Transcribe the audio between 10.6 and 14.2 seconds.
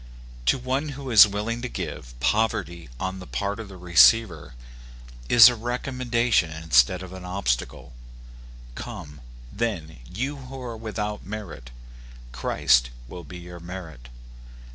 without merit, Christ will be your merit.